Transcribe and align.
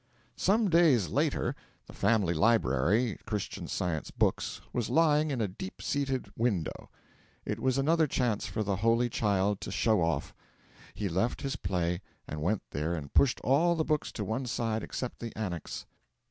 Some 0.35 0.67
days 0.67 1.09
later, 1.09 1.55
the 1.85 1.93
family 1.93 2.33
library 2.33 3.19
Christian 3.27 3.67
Science 3.67 4.09
books 4.09 4.59
was 4.73 4.89
lying 4.89 5.29
in 5.29 5.41
a 5.41 5.47
deep 5.47 5.79
seated 5.79 6.27
window. 6.35 6.89
It 7.45 7.59
was 7.59 7.77
another 7.77 8.07
chance 8.07 8.47
for 8.47 8.63
the 8.63 8.77
holy 8.77 9.09
child 9.11 9.61
to 9.61 9.69
show 9.71 10.01
off. 10.01 10.33
He 10.95 11.07
left 11.07 11.43
his 11.43 11.55
play 11.55 12.01
and 12.27 12.41
went 12.41 12.63
there 12.71 12.95
and 12.95 13.13
pushed 13.13 13.39
all 13.41 13.75
the 13.75 13.85
books 13.85 14.11
to 14.13 14.23
one 14.25 14.47
side 14.47 14.81
except 14.81 15.19
the 15.19 15.35
Annex. 15.37 15.85